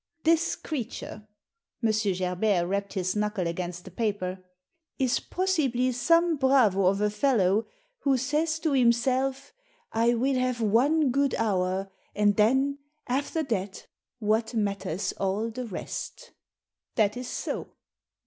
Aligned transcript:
This 0.23 0.55
creature 0.55 1.27
"—M. 1.87 1.91
Gerbert 1.91 2.65
rapped 2.67 2.93
his 2.93 3.15
knuckle 3.15 3.45
against 3.45 3.85
the 3.85 3.91
paper 3.91 4.43
—"is 5.07 5.19
possibly 5.19 5.91
some 5.91 6.37
bravo 6.37 6.87
of 6.87 7.01
a 7.01 7.11
fellow 7.11 7.67
who 7.99 8.17
says 8.17 8.57
to 8.61 8.73
him 8.73 8.91
self, 8.93 9.53
* 9.73 9.85
I 9.91 10.15
will 10.15 10.39
have 10.39 10.59
one 10.59 11.11
good 11.11 11.35
hour, 11.35 11.91
and 12.15 12.35
then, 12.35 12.79
after 13.05 13.43
that— 13.43 13.85
what 14.17 14.55
matters 14.55 15.11
all 15.19 15.51
the 15.51 15.67
rest!' 15.67 16.31
That 16.95 17.15
is 17.15 17.27
so 17.27 17.67